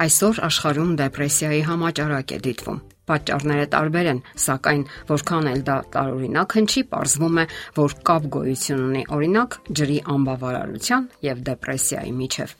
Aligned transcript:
Այսօր 0.00 0.38
աշխարհում 0.46 0.92
դեպրեսիայի 0.96 1.60
համաճարակ 1.68 2.30
է 2.32 2.36
դիտվում։ 2.46 2.76
Պատճառները 3.10 3.64
տարբեր 3.74 4.06
են, 4.12 4.20
սակայն 4.44 4.82
որքան 5.10 5.48
էլ 5.50 5.62
դա 5.66 5.74
տարօրինակ 5.96 6.54
հնչի, 6.56 6.82
ողջվում 6.94 7.40
է, 7.42 7.44
որ 7.76 7.94
կապ 8.08 8.28
գոյություն 8.36 8.80
ունի 8.86 9.02
օրինակ 9.16 9.56
ջրի 9.80 9.98
անբավարարության 10.14 11.08
եւ 11.26 11.42
դեպրեսիայի 11.50 12.14
միջև։ 12.20 12.54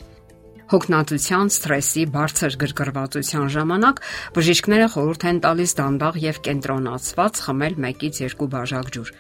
Հոգնածության, 0.71 1.49
սթրեսի, 1.51 2.03
բարձր 2.15 2.57
գրգռվածության 2.61 3.49
ժամանակ 3.57 4.03
բժիշկները 4.37 4.91
խորհուրդ 4.93 5.25
են 5.31 5.41
տալիս 5.47 5.73
դանդաղ 5.81 6.19
եւ 6.25 6.43
կենտրոնացված 6.47 7.41
խմել 7.47 7.81
1-ից 7.91 8.21
2 8.37 8.51
բաժակ 8.55 8.93
ջուր։ 8.99 9.15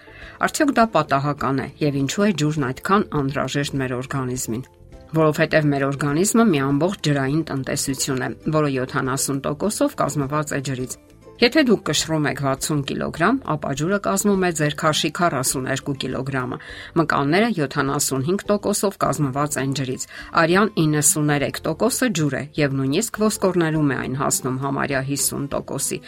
Արդյոք 0.46 0.74
դա 0.78 0.84
պատահական 0.98 1.64
է 1.64 1.66
եւ 1.88 1.98
ինչու 2.04 2.28
է 2.28 2.30
ջուրն 2.44 2.68
այդքան 2.70 3.08
անհրաժեշտ 3.22 3.80
մեր 3.80 3.96
օրգանիզմին 3.98 4.68
որովհետև 5.16 5.70
մեր 5.70 5.84
օրգանիզմը 5.90 6.44
մի 6.50 6.60
ամբողջ 6.70 7.00
ջրային 7.08 7.44
տնտեսություն 7.50 8.26
է, 8.26 8.28
որը 8.56 8.74
70%-ով 8.78 9.96
կազմված 10.02 10.54
է 10.54 10.60
ջրից։ 10.70 10.98
Եթե 11.40 11.62
դուք 11.64 11.84
կշռում 11.88 12.26
եք 12.28 12.40
60 12.44 12.80
կիլոգրամ, 12.84 13.36
ապա 13.48 13.70
ջուրը 13.80 13.98
կազմում 14.04 14.42
է 14.44 14.50
ձեր 14.58 14.74
քաշի 14.82 15.10
42 15.16 15.94
կիլոգրամը։ 16.02 16.58
Մկանները 17.00 17.48
75%-ով 17.56 18.98
կազմված 19.04 19.56
են 19.62 19.72
ջրից։ 19.80 20.04
Արյան 20.42 20.72
93%-ը 20.76 22.10
ջուր 22.20 22.36
է 22.36 22.42
եւ 22.60 22.76
նույնիսկ 22.76 23.20
ոսկորներում 23.24 23.88
է 23.88 23.98
այն 24.04 24.20
հասնում 24.20 24.60
համարյա 24.68 25.02
50%-ի։ 25.08 26.00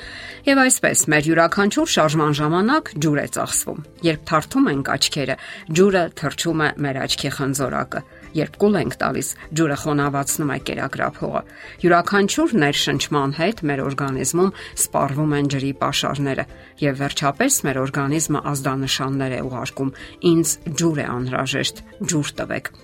Եվ 0.52 0.64
այսպես, 0.68 1.08
մեր 1.16 1.28
յուրաքանչյուր 1.32 1.92
շարժման 1.96 2.36
ժամանակ 2.42 2.96
ջուր 3.00 3.22
է 3.24 3.28
ծախսվում։ 3.40 3.84
Երբ 4.12 4.26
թարթում 4.28 4.72
ենք 4.76 4.96
աչքերը, 5.00 5.36
ջուրը 5.80 6.04
թրջում 6.20 6.60
է 6.60 6.68
մեր 6.84 7.06
աչքի 7.08 7.32
խնձորակը 7.40 8.10
երբ 8.36 8.56
կուլ 8.60 8.78
ենք 8.80 8.94
տալիս, 9.00 9.28
ջուրը 9.58 9.76
խոնավացնում 9.82 10.52
է 10.52 10.58
կերակրափողը։ 10.68 11.42
Յուրաքանչյուր 11.82 12.54
ներշնչման 12.62 13.34
հետ 13.38 13.62
մեր 13.68 13.82
օրգանիզմում 13.86 14.52
սպառվում 14.82 15.21
են 15.38 15.50
ջրի 15.54 15.72
պաշարները 15.82 16.46
եւ 16.82 17.02
վերջապես 17.02 17.58
մեր 17.68 17.82
օրգանիզմը 17.86 18.46
ազդանշաններ 18.52 19.36
է 19.38 19.42
ուղարկում։ 19.48 19.92
Ինձ 20.32 20.56
ջուր 20.82 21.02
է 21.02 21.10
անհրաժեշտ, 21.18 21.84
ջուր 22.12 22.34
տվեք։ 22.42 22.74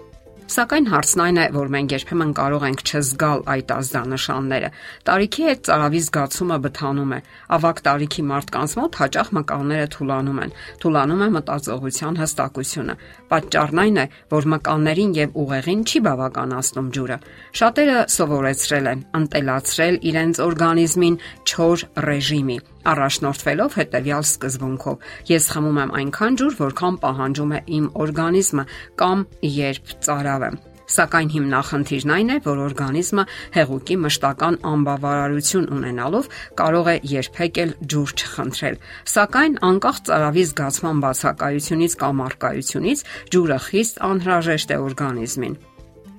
Սակայն 0.49 0.87
հարցն 0.89 1.21
այն 1.21 1.39
է, 1.39 1.43
որ 1.53 1.71
մենք 1.75 1.93
երբեմն 1.93 2.31
կարող 2.39 2.63
ենք 2.65 2.83
չզգալ 2.89 3.41
այդ 3.53 3.73
ազդանշանները։ 3.75 4.69
Տարիքի 5.09 5.43
հետ 5.45 5.61
ծարավի 5.69 6.01
զգացումը 6.07 6.57
բթանում 6.65 7.13
է։ 7.13 7.19
Ավակ 7.57 7.83
տարիքի 7.89 8.25
մարդկանց 8.31 8.75
մոտ 8.79 8.97
հաճախ 9.01 9.29
մկանները 9.39 9.91
թուլանում 9.93 10.41
են։ 10.45 10.55
Թուլանում 10.81 11.21
է 11.21 11.29
մտածողության 11.37 12.19
հստակությունը։ 12.23 12.95
Պատճառն 13.29 13.83
այն 13.85 14.01
է, 14.01 14.07
որ 14.33 14.49
մկաններին 14.57 15.13
եւ 15.21 15.37
ուղեղին 15.45 15.83
չի 15.85 16.03
բավականացնում 16.09 16.89
ջուրը։ 16.97 17.19
Շատերը 17.61 17.99
սովորեցրել 18.17 18.89
են 18.89 19.05
ընտելացրել 19.21 20.01
իրենց 20.09 20.43
օրգանիզմին 20.49 21.21
չոր 21.49 21.85
ռեժիմի 22.09 22.59
առաջնորդվելով 22.93 23.77
հետևյալ 23.81 24.25
սկզբունքով. 24.29 24.97
ես 25.33 25.45
խմում 25.53 25.79
եմ 25.83 25.95
այնքան 25.99 26.39
ջուր, 26.39 26.55
որքան 26.63 26.99
պահանջում 27.05 27.53
է 27.59 27.61
իմ 27.79 27.87
օրգանիզմը 28.05 28.65
կամ 29.01 29.19
երբ 29.59 29.95
ծարավ 30.09 30.43
եմ։ 30.49 30.57
Սակայն 30.89 31.31
հիմնախնդիրն 31.35 32.13
այն 32.15 32.31
է, 32.33 32.37
որ 32.49 32.61
օրգանիզմը 32.65 33.25
հեղուկի 33.59 33.97
մշտական 34.05 34.57
անբավարարություն 34.73 35.69
ունենալով 35.77 36.31
կարող 36.61 36.89
է 36.89 36.97
երբեք 37.13 37.61
էլ 37.65 37.75
ջուր 37.93 38.15
չխնդրել։ 38.25 38.81
Սակայն 39.13 39.61
անկախ 39.69 40.03
ծարավի 40.09 40.45
զգացման 40.49 41.03
բացակայությունից 41.05 41.99
կամ 42.09 42.25
արկայությունից 42.29 43.09
ջուրը 43.37 43.59
խիստ 43.69 44.07
անհրաժեշտ 44.09 44.73
է 44.73 44.85
օրգանիզմին։ 44.89 45.61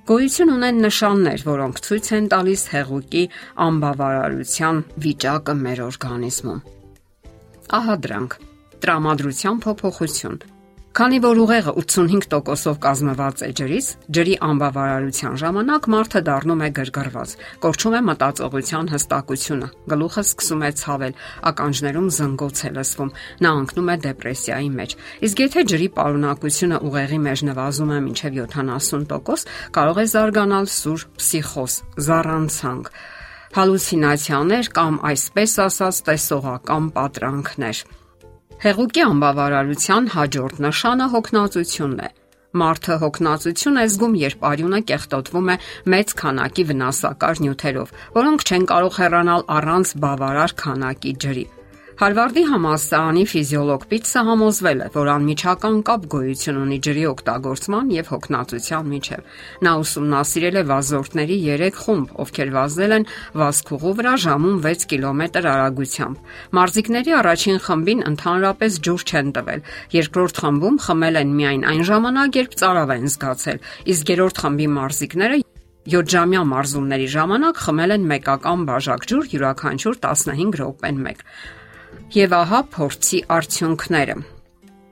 Գոյություն 0.08 0.50
ունեն 0.54 0.78
նշաններ, 0.80 1.42
որոնք 1.44 1.80
ցույց 1.84 2.06
են 2.16 2.28
տալիս 2.32 2.62
հեղուկի 2.72 3.24
անբավարարության 3.64 4.78
վիճակը 5.04 5.54
մեր 5.60 5.82
օրգանիզմում։ 5.86 6.62
Ահա 7.78 7.96
դրանք. 8.06 8.36
տրամադրության 8.80 9.60
փոփոխություն, 9.66 10.38
Քանի 11.00 11.16
որ 11.24 11.38
ուղեղը 11.40 11.72
85%-ով 11.80 12.78
կազմված 12.84 13.42
է 13.46 13.48
ջրից, 13.56 13.86
ջրի 14.12 14.32
անբավարարության 14.44 15.36
ժամանակ 15.40 15.86
մարդը 15.94 16.20
դառնում 16.26 16.64
է 16.66 16.68
գրգռված, 16.76 17.30
կորչում 17.62 17.94
է 17.96 18.00
մտածողության 18.08 18.90
հստակությունը, 18.92 19.68
գլուխը 19.92 20.24
սկսում 20.28 20.64
է 20.68 20.70
ցավել, 20.80 21.14
ականջներում 21.50 22.10
զնգոց 22.20 22.60
է 22.68 22.72
լսվում, 22.76 23.12
նա 23.40 23.52
ընկնում 23.60 23.88
է 23.88 23.96
դեպրեսիայի 24.04 24.68
մեջ։ 24.76 24.92
Իսկ 25.24 25.40
եթե 25.40 25.64
ջրի 25.72 25.88
պարունակությունը 25.96 26.82
ուղեղի 26.84 27.20
մեջ 27.30 27.44
նվազում 27.48 27.94
է 27.96 28.02
մինչև 28.10 28.36
70%, 28.60 29.54
կարող 29.80 30.02
է 30.04 30.06
զարգանալ 30.12 30.68
սուր 30.76 31.06
պսիխոզ, 31.16 31.78
զառանցանք 32.10 32.92
հալուցինացիաներ 33.56 34.70
կամ 34.76 35.00
այսպես 35.14 35.56
ասած 35.64 36.04
տեսողական 36.10 36.92
պատրանքներ։ 37.00 37.82
Հեղուկի 38.60 39.00
անբավարարության 39.00 40.08
հաջորդ 40.12 40.58
նշանը 40.60 41.04
հոգնածությունն 41.12 42.00
է։ 42.04 42.08
Մարդը 42.60 42.96
հոգնածություն 43.00 43.80
է 43.80 43.84
զգում, 43.92 44.16
երբ 44.20 44.44
արյունը 44.48 44.80
կեղտոտվում 44.90 45.48
է 45.54 45.56
մեծ 45.94 46.12
քանակի 46.20 46.66
վնասակար 46.72 47.40
նյութերով, 47.46 47.94
որոնք 48.18 48.44
չեն 48.44 48.68
կարող 48.74 49.00
հեռանալ 49.00 49.46
առանց 49.56 49.94
բավարար 50.04 50.54
քանակի 50.60 51.14
ջրի։ 51.24 51.46
Հարվարդի 52.00 52.42
համալսարանի 52.48 53.22
ֆիզիոլոգ 53.28 53.82
Պիցը 53.90 54.20
համոզվել 54.24 54.78
է, 54.80 54.84
որ 54.94 55.08
անմիջական 55.14 55.74
կապ 55.84 56.06
գոյություն 56.14 56.60
ունի 56.62 56.78
ջրի 56.86 57.02
օգտագործման 57.10 57.90
եւ 57.92 58.08
հոգնածության 58.12 58.88
միջեւ։ 58.92 59.26
Նա 59.66 59.74
ուսումնասիրել 59.82 60.56
է 60.56 60.62
վազորդների 60.70 61.36
3 61.50 61.76
խումբ, 61.82 62.14
ովքեր 62.24 62.54
վազել 62.56 62.96
են 62.96 63.04
վազքուղու 63.42 63.92
վրա 64.00 64.14
ժամում 64.24 64.56
6 64.64 64.88
կիլոմետր 64.94 65.50
արագությամբ։ 65.52 66.32
Մարզիկների 66.56 67.14
առաջին 67.20 67.62
խմբին 67.68 68.02
ընդհանրապես 68.14 68.80
ջուր 68.88 69.06
չեն 69.12 69.30
տվել։ 69.36 69.60
Երկրորդ 70.00 70.40
խմբում 70.40 70.82
խմել 70.88 71.20
են 71.20 71.36
միայն 71.36 71.62
այն 71.68 71.86
ժամանակ, 71.92 72.40
երբ 72.40 72.58
ծարավ 72.64 72.96
են 72.96 73.08
զգացել, 73.12 73.64
իսկ 73.92 74.16
երրորդ 74.16 74.40
խմբի 74.40 74.72
մարզիկները 74.80 75.40
7-ժամյա 75.90 76.40
մարզումների 76.48 77.06
ժամանակ 77.12 77.60
խմել 77.60 77.94
են 78.00 78.04
մեկական 78.10 78.66
բաժակ 78.68 79.06
ջուր 79.10 79.30
յուրաքանչյուր 79.36 79.96
15 80.04 80.60
րոպեն 80.60 81.00
մեկ։ 81.08 81.24
Եվ 82.16 82.36
ահա 82.42 82.60
փորձի 82.74 83.24
արդյունքները։ 83.38 84.20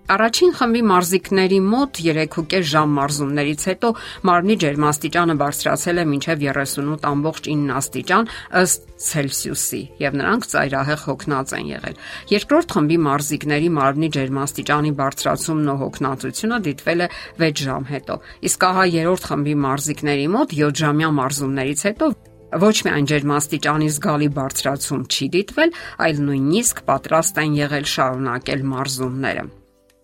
Առաջին 0.08 0.52
խմբի 0.56 0.80
մարզիկների 0.88 1.56
մոտ 1.68 1.98
3.5 2.00 2.62
ժամ 2.70 2.92
մարզումներից 2.96 3.64
հետո 3.68 3.88
մարմնի 4.28 4.54
ջերմաստիճանը 4.62 5.34
բարձրացել 5.42 6.00
է 6.00 6.04
մինչև 6.12 6.44
38.9 6.46 7.74
աստիճան 7.80 8.30
ըստ 8.62 8.86
Ցելսիուսի, 9.08 9.82
եւ 10.00 10.16
նրանք 10.18 10.48
ծայրահեղ 10.52 11.02
հոգնած 11.08 11.52
են 11.58 11.68
եղել։ 11.74 12.00
Երկրորդ 12.32 12.72
խմբի 12.78 12.98
մարզիկների 13.04 13.68
մարմնի 13.76 14.10
ջերմաստիճանի 14.16 14.94
բարձրացումն 15.02 15.68
ու 15.68 15.76
հոգնածությունը 15.84 16.62
դիտվել 16.68 17.04
է 17.04 17.10
6 17.44 17.62
ժամ 17.68 17.86
հետո։ 17.92 18.18
Իսկ 18.48 18.66
ահա 18.72 18.88
երրորդ 18.96 19.28
խմբի 19.28 19.54
մարզիկների 19.68 20.26
մոտ 20.38 20.56
7 20.64 20.82
ժամյա 20.82 21.12
մարզումներից 21.20 21.86
հետո 21.92 22.10
Ոչ 22.48 22.76
միայն 22.86 23.06
ջերմաստիճանի 23.10 23.88
զգալի 23.92 24.28
բարձրացում 24.38 25.00
չի 25.12 25.26
դիտվել, 25.34 25.72
այլ 26.04 26.20
նույնիսկ 26.28 26.78
պատրաստ 26.88 27.40
են 27.42 27.56
եղել 27.58 27.88
շարունակել 27.92 28.62
մարզումները։ 28.72 29.42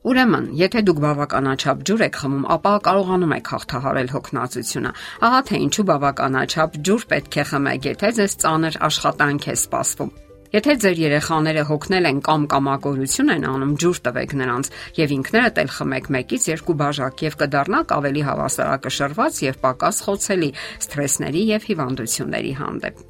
Ուրեմն, 0.04 0.48
եթե 0.60 0.82
դուք 0.84 1.00
բավականաչափ 1.04 1.86
ջուր 1.88 2.04
եք 2.04 2.18
խմում, 2.20 2.44
ապա 2.58 2.72
կարողանում 2.84 3.32
եք 3.38 3.48
հաղթահարել 3.54 4.12
հոգնածությունը։ 4.12 4.92
Ահա 5.24 5.40
թե 5.48 5.62
ինչու 5.64 5.86
բավականաչափ 5.94 6.78
ջուր 6.84 7.08
պետք 7.14 7.40
է 7.40 7.46
խմեք, 7.54 7.88
եթե 7.94 8.12
ձեզ 8.20 8.36
ծանր 8.44 8.78
աշխատանք 8.92 9.48
է 9.48 9.56
սպասվում։ 9.64 10.12
Եթե 10.54 10.74
ձեր 10.84 10.98
երեխաները 11.02 11.62
հոգնել 11.66 12.04
են 12.06 12.18
կամ 12.22 12.42
կամակորություն 12.52 13.30
են 13.34 13.46
անում, 13.50 13.70
ջուր 13.82 13.98
տվեք 14.06 14.34
նրանց 14.38 14.68
եւ 15.00 15.14
ինքներդ 15.14 15.56
էլ 15.64 15.70
խմեք 15.74 16.06
1-ից 16.14 16.44
2 16.62 16.76
բաժակ 16.78 17.24
եւ 17.24 17.36
կդառնաք 17.40 17.94
ավելի 17.96 18.22
հավասարակշռված 18.28 19.40
եւ 19.48 19.58
պակաս 19.64 19.98
խոցելի 20.06 20.50
սթրեսների 20.84 21.42
եւ 21.48 21.66
հիվանդությունների 21.74 22.52
հանդեպ։ 22.60 23.02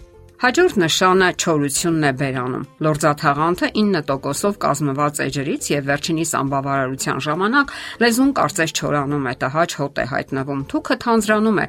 Հաջորդ 0.45 0.79
նշանը 0.85 1.29
չորությունն 1.45 2.05
է 2.09 2.13
բերանում։ 2.21 2.65
Լորձաթաղանթը 2.85 3.69
9%-ով 3.81 4.57
կազմված 4.65 5.21
է 5.25 5.29
ջրից 5.37 5.69
եւ 5.73 5.87
վերջինիս 5.93 6.33
անբավարարության 6.41 7.23
ժամանակ 7.29 7.75
լեզուն 8.05 8.33
կարծես 8.41 8.75
չորանում 8.81 9.29
է, 9.29 9.35
տհաճ 9.45 9.77
հոտ 9.85 10.01
է 10.01 10.07
հայտնվում, 10.15 10.65
թուքը 10.73 10.97
թանձրանում 11.05 11.61
է 11.65 11.67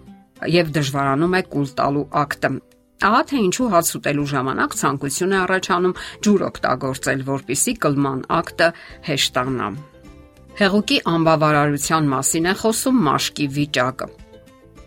եւ 0.56 0.74
դժվարանում 0.76 1.36
է 1.40 1.44
կուլ 1.52 1.70
տալու 1.80 2.08
ակտը։ 2.26 2.52
Ահա 3.04 3.22
թե 3.30 3.40
ինչու 3.46 3.66
հաց 3.76 3.90
ուտելու 4.00 4.28
ժամանակ 4.32 4.76
ցանկություն 4.80 5.34
է 5.36 5.40
առաջանում 5.44 5.98
ջուր 6.26 6.44
օգտագործել, 6.48 7.24
որpիսի 7.28 7.74
կլման 7.86 8.22
ակտը 8.40 8.70
հեշտանա։ 9.10 9.68
Հեղուկի 10.56 10.98
անբավարարության 11.12 12.06
մասին 12.16 12.46
է 12.48 12.54
խոսում 12.62 13.02
մաշկի 13.10 13.48
վիճակը։ 13.60 14.08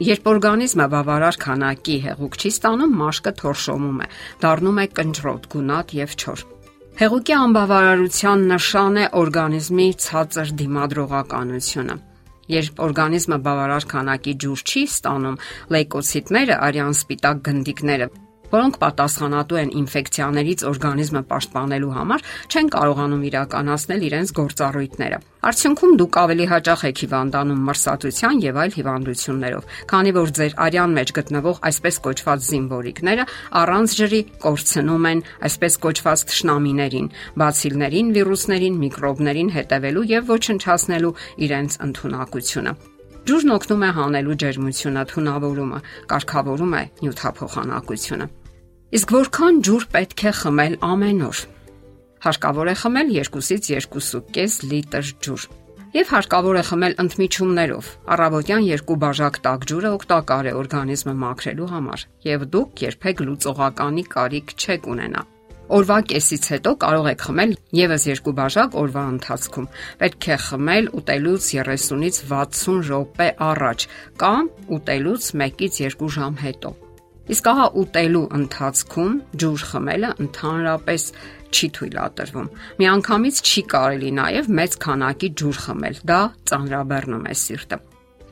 Երբ 0.08 0.28
օրգանիզմը 0.30 0.86
բավարար 0.94 1.36
քանակի 1.42 1.96
հեղուկ 2.06 2.36
չի 2.38 2.50
ստանում, 2.54 2.92
մաշկը 3.02 3.32
թորշոմում 3.42 3.98
է, 3.98 4.06
դառնում 4.44 4.78
է 4.78 4.86
կնճռոտ, 4.98 5.48
գունատ 5.52 5.94
եւ 5.98 6.14
չոր։ 6.22 6.44
Հեղուկի 6.98 7.34
անբավարարության 7.38 8.46
նշան 8.54 9.00
է 9.02 9.08
օրգանիզմի 9.18 9.88
ցածր 10.08 10.54
դիմադրողականությունը։ 10.62 11.98
Երբ 12.48 12.80
օրգանիզմը 12.88 13.38
բավարար 13.48 13.88
քանակի 13.92 14.34
ջուր 14.44 14.64
չի 14.68 14.82
ստանում, 14.88 15.36
լեյկոցիտները, 15.74 16.56
արյան 16.68 16.96
սպիտակ 16.98 17.44
գնդիկները 17.50 18.08
որոնք 18.52 18.78
պատասխանատու 18.82 19.58
են 19.62 19.72
ինֆեկցիաներից 19.82 20.64
օրգանիզմը 20.72 21.22
պաշտպանելու 21.32 21.94
համար, 21.98 22.24
չեն 22.48 22.70
կարողանում 22.74 23.26
իրականացնել 23.28 24.06
իրենց 24.08 24.32
գործառույթները։ 24.38 25.18
Արդյունքում 25.38 25.92
դուք 25.98 26.16
ավելի 26.18 26.46
հաճախ 26.50 26.80
եք 26.88 27.00
հիվանդանում 27.04 27.60
մրսածության 27.68 28.40
եւ 28.42 28.58
այլ 28.58 28.72
հիվանդություններով, 28.78 29.68
քանի 29.92 30.12
որ 30.18 30.32
ձեր 30.38 30.56
արյան 30.66 30.96
մեջ 30.98 31.12
գտնվող 31.18 31.62
այսպես 31.70 32.00
կոչված 32.08 32.44
զինվորիկները 32.48 33.28
առանց 33.62 33.96
ջրի 34.02 34.20
կորցնում 34.48 35.08
են 35.14 35.24
այսպես 35.48 35.80
կոչված 35.86 36.26
թշնամիներին, 36.34 37.10
բացիլներին, 37.38 38.12
վիրուսներին, 38.18 38.78
միկրոբներին 38.82 39.56
հետևելու 39.58 40.06
եւ 40.18 40.30
ոչնչացնելու 40.34 41.16
իրենց 41.48 41.82
ընտունակությունը։ 41.88 42.97
Ջուրն 43.26 43.52
օգնում 43.58 43.84
է 43.84 43.90
հանելու 43.98 44.36
ջերմությունը, 44.42 45.02
թունավորումը, 45.10 45.78
կարգավորում 46.12 46.74
է 46.78 46.82
նյութափոխանակությունը։ 47.02 48.26
Իսկ 48.98 49.14
որքան 49.18 49.62
ջուր 49.68 49.86
պետք 49.94 50.22
է 50.28 50.32
խմել 50.38 50.74
ամեն 50.88 51.24
օր։ 51.28 51.40
Հարկավոր 52.24 52.68
է 52.72 52.74
խմել 52.82 53.10
2-ից 53.18 53.88
2.5 53.94 54.60
լիտր 54.70 55.10
ջուր։ 55.26 55.48
Եվ 55.88 56.10
հարկավոր 56.12 56.56
է 56.60 56.62
խմել 56.68 56.94
ընդմիջումներով։ 57.04 57.86
Առավոտյան 58.14 58.66
2 58.68 58.96
բաժակ 59.04 59.38
տաք 59.46 59.62
ջուրը 59.70 59.92
օգտակար 59.98 60.48
է 60.50 60.52
օրգանիզմը 60.58 61.14
մաքրելու 61.22 61.68
համար, 61.72 62.04
եւ 62.28 62.44
դուք 62.52 62.82
երբեք 62.88 63.22
լուծողականի 63.28 64.04
կարիք 64.12 64.54
չեք 64.58 64.88
ունենա։ 64.92 65.22
Օրվա 65.68 65.96
կեսից 66.08 66.44
հետո 66.54 66.70
կարող 66.80 67.06
եք 67.10 67.22
խմել 67.26 67.50
եւս 67.76 68.04
2 68.08 68.32
բաժակ 68.38 68.76
օրվա 68.82 69.02
ընթացքում։ 69.12 69.66
Պետք 70.00 70.28
է 70.32 70.36
խմել 70.44 70.88
ուտելուց 70.98 71.48
30-ից 71.52 72.20
60 72.30 72.78
րոպե 72.88 73.28
առաջ 73.48 73.86
կամ 74.22 74.48
ուտելուց 74.78 75.28
1-ից 75.36 75.80
2 75.98 76.10
ժամ 76.16 76.38
հետո։ 76.44 76.72
Իսկ 77.28 77.48
ահա 77.52 77.66
ուտելու 77.82 78.24
ընթացքում 78.38 79.14
ջուր 79.42 79.64
խմելը 79.68 80.10
ընդհանրապես 80.24 81.06
չի 81.52 81.68
թույլատրվում։ 81.76 82.50
Միանգամից 82.80 83.44
չի 83.44 83.64
կարելի 83.76 84.12
նաև 84.22 84.52
մեծ 84.58 84.80
քանակի 84.88 85.32
ջուր 85.42 85.62
խմել։ 85.68 86.02
Դա 86.08 86.20
ծանրաբեռնում 86.48 87.28
է 87.28 87.38
սիրտը։ 87.44 87.82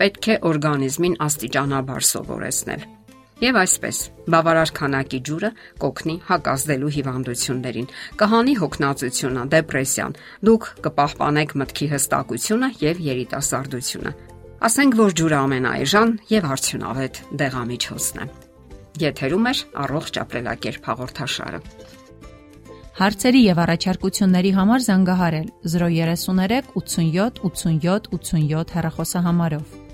Պետք 0.00 0.28
է 0.32 0.42
օրգանիզմին 0.52 1.20
աստիճանաբար 1.28 2.08
սովորեցնել։ 2.16 2.92
Եվ 3.36 3.56
այսպես, 3.60 3.98
բավարար 4.32 4.70
քանակի 4.78 5.18
ջուրը 5.28 5.48
կօգնի 5.82 6.14
հակազդելու 6.28 6.92
հիվանդություններին, 6.94 7.88
կհանի 8.22 8.54
հոգնածությունը, 8.62 9.42
դեպրեսիան։ 9.52 10.16
Դուք 10.48 10.68
կպահպանեք 10.86 11.52
մտքի 11.60 11.88
հստակությունը 11.92 12.70
եւ 12.80 13.02
երիտասարդությունը։ 13.10 14.14
Ասենք 14.70 14.98
որ 15.02 15.16
ջուրը 15.20 15.38
ամենաէժան 15.42 16.16
եւ 16.32 16.50
արդյունավետ 16.56 17.22
դեղամիջոցն 17.44 18.24
է։ 18.24 18.28
Եթերում 19.04 19.46
է 19.46 19.54
առողջ 19.84 20.20
ապրելակերպ 20.24 20.88
հաղորդաշարը։ 20.96 21.60
Հարցերի 22.96 23.40
եւ 23.52 23.58
առաջարկությունների 23.66 24.52
համար 24.56 24.86
զանգահարել 24.88 25.48
033 25.76 26.70
87 26.80 27.42
87 27.52 28.08
87 28.16 28.78
հեռախոսահամարով։ 28.78 29.85